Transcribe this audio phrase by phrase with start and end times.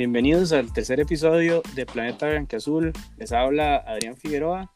[0.00, 2.26] Bienvenidos al tercer episodio de Planeta
[2.56, 2.90] Azul.
[3.18, 4.72] Les habla Adrián Figueroa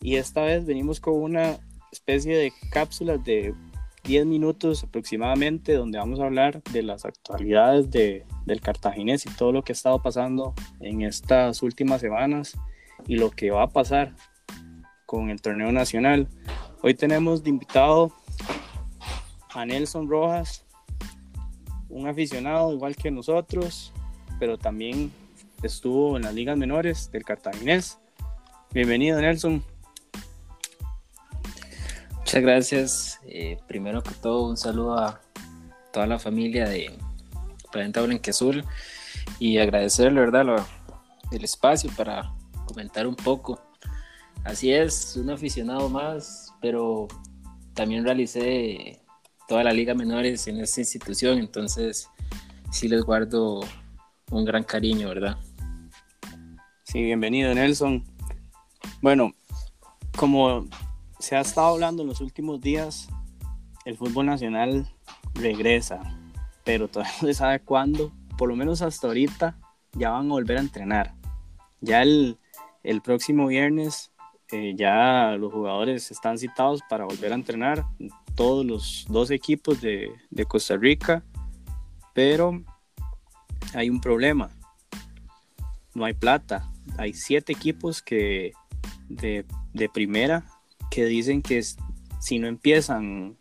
[0.00, 1.60] y esta vez venimos con una
[1.92, 3.54] especie de cápsulas de
[4.02, 9.52] 10 minutos aproximadamente donde vamos a hablar de las actualidades de, del cartaginés y todo
[9.52, 12.58] lo que ha estado pasando en estas últimas semanas
[13.06, 14.16] y lo que va a pasar
[15.06, 16.26] con el torneo nacional.
[16.82, 18.12] Hoy tenemos de invitado
[19.54, 20.66] a Nelson Rojas,
[21.88, 23.92] un aficionado igual que nosotros,
[24.38, 25.12] pero también
[25.62, 27.98] estuvo en las ligas menores del Cartaginés.
[28.72, 29.62] Bienvenido, Nelson.
[32.18, 33.20] Muchas gracias.
[33.26, 35.20] Eh, primero que todo, un saludo a
[35.92, 36.96] toda la familia de
[37.72, 38.64] Planeta Blanquezul
[39.38, 40.64] y agradecerle, ¿verdad?,
[41.30, 42.32] el espacio para
[42.66, 43.60] comentar un poco.
[44.44, 47.08] Así es, un aficionado más, pero
[47.74, 49.00] también realicé
[49.48, 52.08] toda la liga menores en esta institución, entonces
[52.70, 53.60] sí les guardo
[54.30, 55.36] un gran cariño, ¿verdad?
[56.84, 58.04] Sí, bienvenido Nelson.
[59.00, 59.34] Bueno,
[60.16, 60.66] como
[61.18, 63.08] se ha estado hablando en los últimos días,
[63.84, 64.88] el fútbol nacional
[65.34, 66.00] regresa,
[66.64, 69.58] pero todavía no se sabe cuándo, por lo menos hasta ahorita
[69.92, 71.14] ya van a volver a entrenar.
[71.80, 72.38] Ya el,
[73.04, 74.10] próximo viernes
[74.50, 77.84] eh, ya los jugadores están citados para volver a entrenar,
[78.34, 81.24] todos los dos equipos de, de Costa Rica,
[82.14, 82.62] pero
[83.74, 84.50] hay un problema.
[85.94, 86.70] No hay plata.
[86.96, 88.52] Hay siete equipos que
[89.08, 89.44] de,
[89.92, 90.44] primera
[90.90, 91.62] que dicen que
[92.20, 93.36] si no empiezan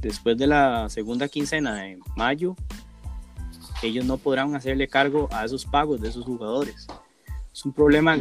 [0.00, 2.56] después de la segunda quincena de mayo,
[3.82, 6.86] ellos no podrán hacerle cargo a esos pagos de esos jugadores.
[7.52, 8.16] Es un problema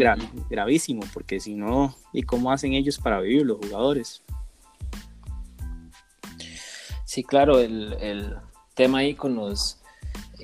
[0.50, 4.24] gravísimo, porque si no, ¿y cómo hacen ellos para vivir los jugadores?
[7.06, 8.36] Sí, claro, el, el
[8.74, 9.81] tema ahí con los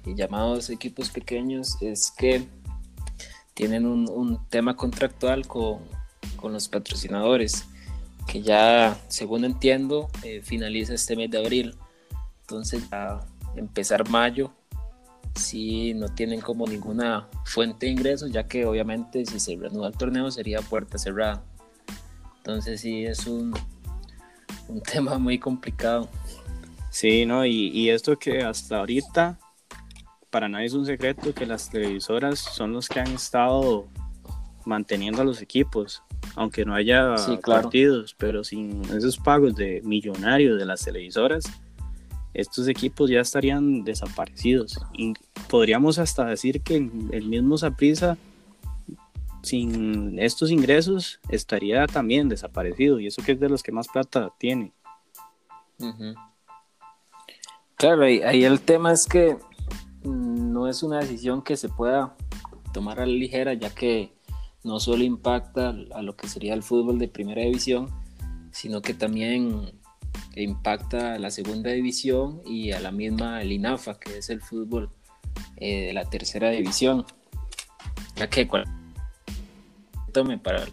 [0.05, 2.47] llamados equipos pequeños es que
[3.53, 5.79] tienen un, tema contractual con,
[6.43, 7.65] los patrocinadores
[8.27, 11.75] que ya, según entiendo, eh, finaliza este mes de abril.
[12.41, 13.25] Entonces, a
[13.55, 14.51] empezar mayo,
[15.33, 19.97] si no tienen como ninguna fuente de ingresos, ya que obviamente si se reanuda el
[19.97, 21.43] torneo sería puerta cerrada.
[22.37, 23.53] Entonces, sí, es un,
[24.67, 26.09] un tema muy complicado.
[26.91, 27.45] Sí, ¿no?
[27.45, 29.39] Y, y esto que hasta ahorita
[30.29, 33.87] para nadie es un secreto que las televisoras son los que han estado
[34.65, 36.03] manteniendo a los equipos,
[36.35, 37.15] aunque no haya
[37.45, 41.45] partidos, pero sin esos pagos de millonarios de las televisoras,
[42.33, 44.79] estos equipos ya estarían desaparecidos.
[44.93, 45.13] Y
[45.49, 48.17] podríamos hasta decir que el mismo Saprisa
[49.41, 54.33] sin estos ingresos estaría también desaparecido y eso que es de los que más plata
[54.37, 54.73] tiene.
[57.75, 59.37] Claro, ahí el tema es que
[60.03, 62.15] no es una decisión que se pueda
[62.73, 64.13] tomar a la ligera, ya que
[64.63, 67.89] no solo impacta a lo que sería el fútbol de primera división,
[68.51, 69.71] sino que también
[70.35, 74.89] impacta a la segunda división y a la misma el INAFA, que es el fútbol
[75.57, 77.05] eh, de la tercera división,
[78.15, 78.69] ya que cuando
[80.11, 80.71] tome para el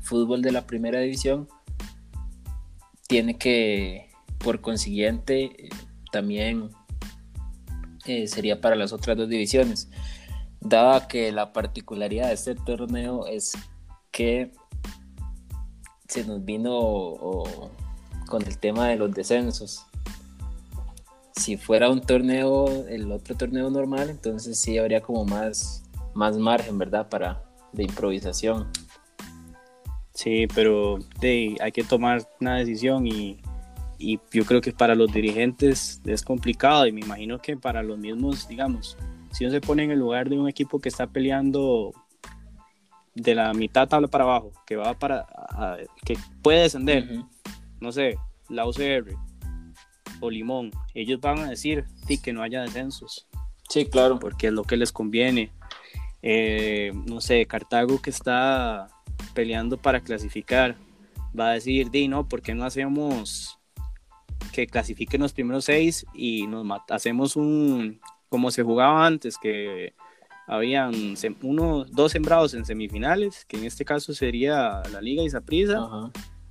[0.00, 1.48] fútbol de la primera división,
[3.08, 5.68] tiene que, por consiguiente,
[6.12, 6.70] también
[8.06, 9.88] eh, sería para las otras dos divisiones.
[10.60, 13.52] Dada que la particularidad de este torneo es
[14.10, 14.52] que
[16.08, 17.44] se nos vino
[18.26, 19.86] con el tema de los descensos.
[21.36, 25.84] Si fuera un torneo, el otro torneo normal, entonces sí habría como más,
[26.14, 27.08] más margen, ¿verdad?
[27.08, 28.68] Para de improvisación.
[30.14, 33.40] Sí, pero hay que tomar una decisión y
[33.98, 37.98] y yo creo que para los dirigentes es complicado y me imagino que para los
[37.98, 38.96] mismos, digamos,
[39.32, 41.92] si uno se pone en el lugar de un equipo que está peleando
[43.14, 45.26] de la mitad tabla para abajo, que va para,
[46.04, 47.24] que puede descender,
[47.80, 48.16] no sé,
[48.48, 49.14] la UCR
[50.20, 53.26] o Limón, ellos van a decir sí que no haya descensos.
[53.68, 54.18] Sí, claro.
[54.18, 55.52] Porque es lo que les conviene.
[56.22, 58.88] Eh, no sé, Cartago que está
[59.34, 60.76] peleando para clasificar,
[61.38, 63.57] va a decir, di, no, ¿por qué no hacemos
[64.58, 69.94] que clasifiquen los primeros seis y nos hacemos un, como se jugaba antes, que
[70.48, 75.88] habían uno, dos sembrados en semifinales, que en este caso sería la Liga y Saprissa,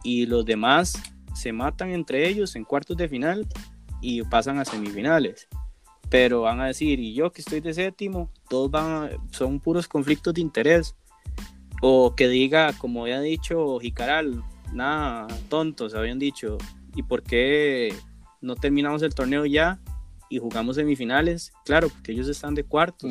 [0.06, 0.94] y los demás
[1.34, 3.46] se matan entre ellos en cuartos de final
[4.02, 5.50] y pasan a semifinales.
[6.10, 10.34] Pero van a decir, y yo que estoy de séptimo, todos van son puros conflictos
[10.34, 10.96] de interés.
[11.82, 16.58] O que diga, como había dicho Jicaral, nada, tontos, habían dicho,
[16.98, 17.94] ¿Y por qué
[18.42, 19.80] no terminamos el torneo ya
[20.30, 21.54] y jugamos semifinales?
[21.64, 23.08] Claro, porque ellos están de cuarto.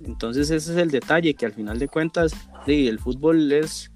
[0.00, 2.34] Entonces ese es el detalle, que al final de cuentas,
[2.66, 3.92] sí, el fútbol es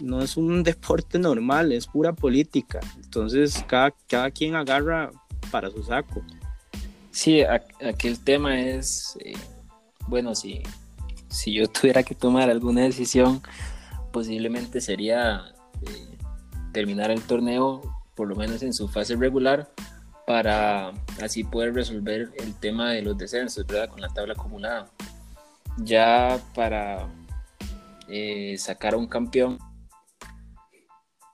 [0.00, 2.80] no es un deporte normal, es pura política.
[2.96, 5.12] Entonces cada, cada quien agarra
[5.52, 6.22] para su saco.
[7.12, 9.34] Sí, aquí el tema es, eh,
[10.08, 10.62] bueno, si,
[11.28, 13.40] si yo tuviera que tomar alguna decisión,
[14.12, 16.18] posiblemente sería eh,
[16.74, 17.80] terminar el torneo,
[18.14, 19.70] por lo menos en su fase regular,
[20.26, 20.92] para
[21.22, 23.88] así poder resolver el tema de los descensos, ¿verdad?
[23.88, 24.90] Con la tabla acumulada.
[25.78, 27.08] Ya para
[28.08, 29.58] eh, sacar a un campeón,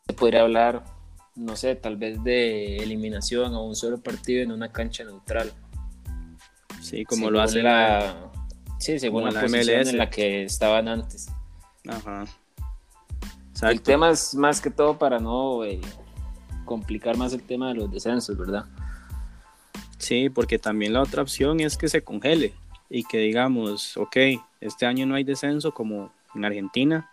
[0.07, 0.85] se podría hablar,
[1.35, 5.53] no sé, tal vez de eliminación a un solo partido en una cancha neutral.
[6.81, 8.31] Sí, como lo hace la,
[8.79, 11.29] sí, según la, posición en la que estaban antes.
[11.89, 12.25] Ajá.
[13.63, 15.81] El tema es más que todo para no eh,
[16.65, 18.65] complicar más el tema de los descensos, ¿verdad?
[19.99, 22.55] Sí, porque también la otra opción es que se congele
[22.89, 24.17] y que digamos, ok,
[24.61, 27.11] este año no hay descenso como en Argentina,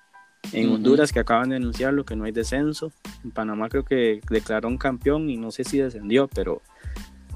[0.54, 2.92] en Honduras que acaban de anunciar lo que no hay descenso,
[3.24, 6.62] en Panamá creo que declaró un campeón y no sé si descendió, pero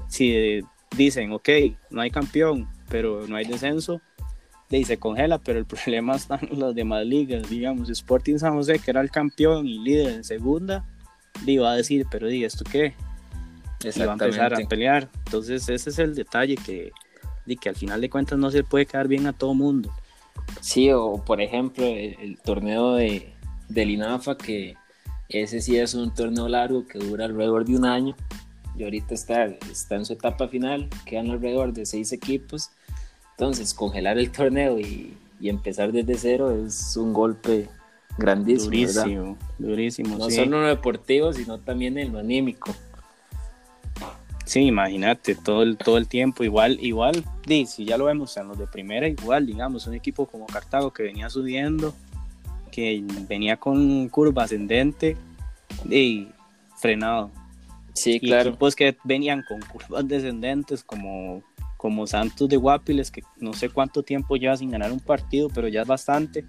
[0.08, 0.62] si
[0.96, 1.48] dicen, ok,
[1.90, 4.00] no hay campeón, pero no hay descenso,
[4.78, 8.78] y se congela, pero el problema están en las demás ligas, digamos, Sporting San José,
[8.78, 10.84] que era el campeón y líder en segunda,
[11.46, 12.94] iba a decir, pero di, ¿esto qué?
[13.82, 15.08] Y va a empezar a pelear.
[15.26, 16.92] Entonces ese es el detalle que,
[17.46, 19.92] di, que al final de cuentas no se puede quedar bien a todo mundo.
[20.60, 23.32] Sí, o por ejemplo el, torneo de,
[23.68, 24.76] del INAFA, que
[25.28, 28.14] ese sí es un torneo largo que dura alrededor de un año
[28.76, 32.70] y ahorita está, está en su etapa final, quedan alrededor de seis equipos
[33.36, 37.68] entonces, congelar el torneo y, empezar desde cero es un golpe
[38.16, 38.70] grandísimo.
[38.70, 40.16] Durísimo, durísimo.
[40.16, 42.72] No solo en lo deportivo, sino también en lo anímico.
[44.44, 47.24] Sí, imagínate, todo el, todo el tiempo, igual, igual,
[47.66, 51.02] si ya lo vemos en los de primera, igual, digamos, un equipo como Cartago que
[51.02, 51.92] venía subiendo,
[52.70, 55.16] que venía con curva ascendente
[55.90, 56.28] y
[56.76, 57.30] frenado.
[57.94, 58.50] Sí, claro.
[58.50, 61.42] Equipos que venían con curvas descendentes como
[61.82, 65.66] como Santos de Guapiles, que no sé cuánto tiempo lleva sin ganar un partido, pero
[65.66, 66.44] ya es bastante,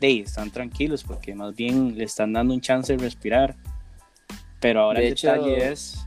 [0.00, 3.56] de están tranquilos porque más bien le están dando un chance de respirar.
[4.60, 6.06] Pero ahora el detalle es,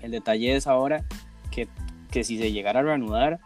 [0.00, 1.04] el detalle es ahora
[1.50, 1.66] que,
[2.12, 3.40] que si se llegara a reanudar,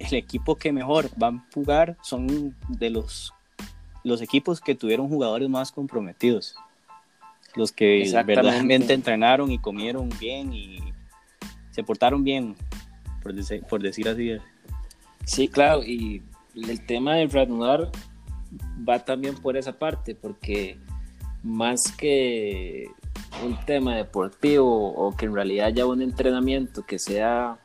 [0.00, 3.32] el equipo que mejor va a jugar son de los,
[4.02, 6.56] los equipos que tuvieron jugadores más comprometidos.
[7.54, 10.80] Los que verdaderamente entrenaron y comieron bien y
[11.70, 12.56] se portaron bien
[13.22, 13.34] por,
[13.82, 14.36] decir, así.
[15.24, 16.22] Sí, claro, y
[16.54, 17.90] el tema del reanudar
[18.88, 20.78] va también por esa parte, porque
[21.42, 22.86] más que
[23.44, 27.58] un tema deportivo o que en realidad haya un entrenamiento que sea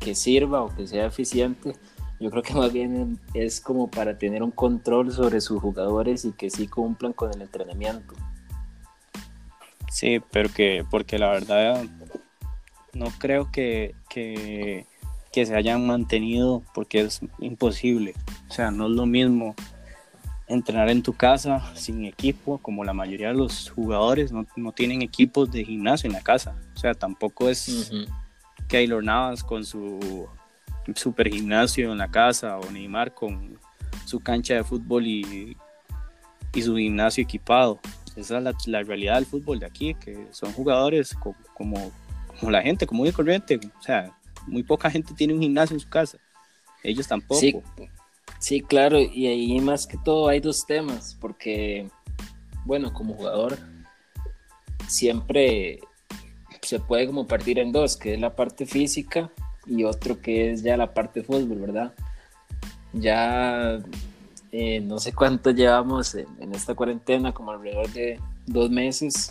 [0.00, 1.74] que sirva o que sea eficiente,
[2.20, 6.32] yo creo que más bien es como para tener un control sobre sus jugadores y
[6.32, 8.14] que sí cumplan con el entrenamiento.
[9.90, 11.84] Sí, pero que porque la verdad
[12.96, 14.86] no creo que, que,
[15.32, 18.14] se hayan mantenido porque es imposible.
[18.48, 19.54] O sea, no es lo mismo
[20.48, 25.50] entrenar en tu casa sin equipo, como la mayoría de los jugadores no, tienen equipos
[25.52, 26.56] de gimnasio en la casa.
[26.74, 27.92] O sea, tampoco es
[28.66, 30.26] Keylor Navas con su
[30.94, 33.58] super gimnasio en la casa o Neymar con
[34.06, 35.54] su cancha de fútbol y,
[36.54, 37.78] y su gimnasio equipado.
[38.16, 41.92] Esa es la, realidad del fútbol de aquí, que son jugadores como como
[42.42, 43.58] la gente común y corriente.
[43.78, 44.16] O sea,
[44.46, 46.18] muy poca gente tiene un gimnasio en su casa.
[46.82, 47.40] Ellos tampoco.
[47.40, 47.54] Sí,
[48.38, 51.88] sí, claro, y ahí más que todo hay dos temas, porque,
[52.64, 53.58] bueno, como jugador,
[54.86, 55.80] siempre
[56.62, 59.30] se puede como partir en dos, que es la parte física
[59.66, 61.92] y otro que es ya la parte fútbol, ¿verdad?
[62.92, 63.80] Ya
[64.52, 69.30] eh, no sé cuánto llevamos en, en, esta cuarentena, como alrededor de dos meses.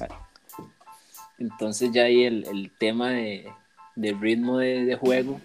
[1.37, 3.51] Entonces ya ahí el, tema de,
[3.95, 5.39] ritmo de, juego,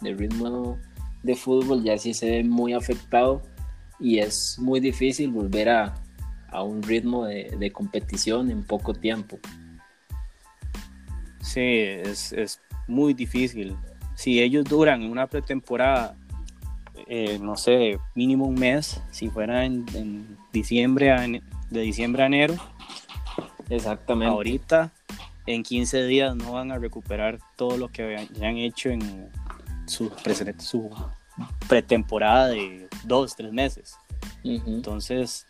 [0.00, 0.78] de ritmo
[1.22, 3.42] de fútbol ya sí se ve muy afectado
[3.98, 5.94] y es muy difícil volver a,
[6.64, 9.38] un ritmo de, competición en poco tiempo.
[11.40, 13.76] Sí, es, muy difícil.
[14.16, 16.16] Si ellos duran una pretemporada,
[17.06, 19.86] eh, no sé, mínimo un mes, si fuera en,
[20.52, 22.56] diciembre, de diciembre a enero,
[23.70, 24.34] Exactamente.
[24.34, 24.90] Ahorita
[25.54, 29.30] en 15 días no van a recuperar todo lo que han hecho en
[29.86, 30.12] su,
[30.58, 30.90] su
[31.68, 33.96] pretemporada de dos, tres meses.
[34.44, 35.46] Entonces,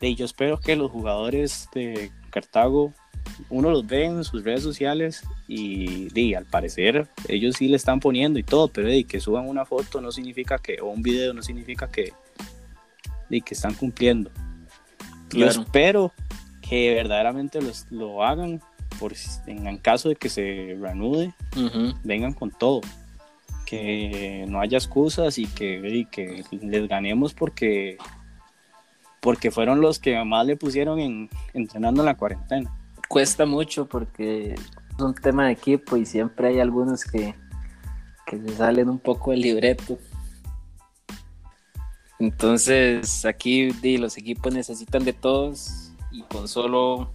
[0.00, 2.92] yo espero que los jugadores de Cartago
[3.48, 8.38] uno los ve en sus redes sociales y, al parecer ellos sí le están poniendo
[8.38, 11.88] y todo, pero que suban una foto no significa que, o un video no significa
[11.88, 12.12] que,
[13.28, 14.30] que están cumpliendo.
[15.30, 16.12] Yo espero
[16.68, 18.60] que verdaderamente los, lo hagan
[18.92, 19.12] por
[19.46, 21.32] en caso de que se reanude,
[22.04, 22.80] vengan con todo.
[23.66, 27.96] Que no haya excusas y que, que les ganemos porque,
[29.20, 32.70] porque fueron los que más le pusieron en, entrenando en la cuarentena.
[33.08, 37.34] Cuesta mucho porque es un tema de equipo y siempre hay algunos que,
[38.26, 39.98] que se salen un poco del libreto.
[42.18, 47.10] Entonces aquí los equipos necesitan de todos y con solo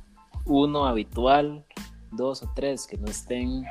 [0.47, 1.65] uno habitual,
[2.11, 3.65] dos o tres que no estén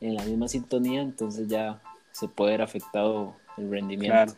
[0.00, 1.80] en la misma sintonía, entonces ya
[2.12, 4.34] se puede ver afectado el rendimiento.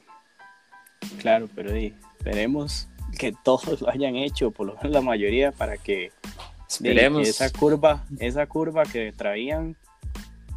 [1.19, 6.13] Claro, pero esperemos que todos lo hayan hecho, por lo menos la mayoría, para que,
[6.69, 7.27] esperemos.
[7.27, 9.77] esa curva, esa curva que traían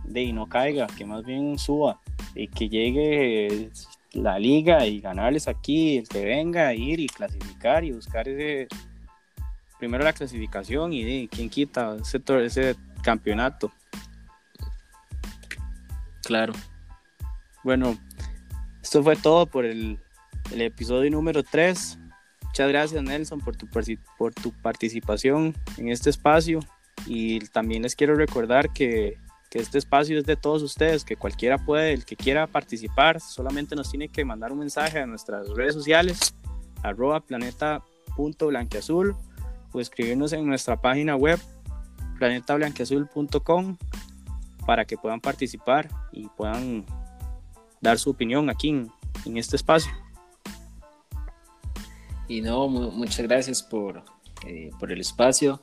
[0.03, 1.99] de y no caiga, que más bien suba
[2.35, 3.69] y que llegue
[4.11, 8.67] la liga y ganarles aquí, el que venga ir y clasificar y buscar ese
[9.83, 13.69] primero la clasificación y quién quita ese, ese campeonato.
[16.23, 16.53] Claro.
[17.65, 17.97] Bueno,
[18.81, 19.99] esto fue todo por el,
[20.53, 21.99] el episodio número 3.
[22.45, 23.67] Muchas gracias Nelson por tu,
[24.17, 26.61] por tu participación en este espacio
[27.05, 29.17] y también les quiero recordar que,
[29.49, 33.75] que este espacio es de todos ustedes, que cualquiera puede, el que quiera participar, solamente
[33.75, 36.35] nos tiene que mandar un mensaje a nuestras redes sociales,
[36.83, 39.17] arroba planeta.blanqueazul
[39.74, 41.39] o escribirnos en nuestra página web
[42.20, 43.77] planetablanqueazul.com
[44.65, 46.86] para que puedan participar y puedan
[47.82, 49.92] dar su opinión aquí en, este espacio.
[52.27, 54.03] Y no, muchas gracias por,
[54.48, 55.60] eh, por el espacio.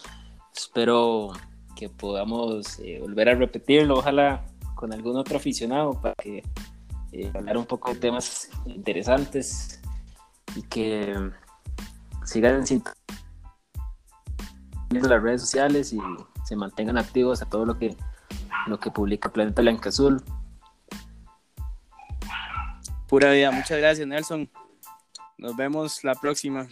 [0.55, 1.33] Espero
[1.76, 6.43] que podamos eh, volver a repetirlo, ojalá con algún otro aficionado para que
[7.12, 9.81] eh, hablar un poco de temas interesantes
[10.55, 11.14] y que
[12.25, 12.67] sigan
[14.90, 16.00] las redes sociales y
[16.44, 17.97] se mantengan activos a todo lo que,
[18.66, 20.23] lo que publica Planeta Blanca Azul.
[23.09, 24.50] Pura vida, muchas gracias Nelson.
[25.38, 26.68] Nos vemos la próxima.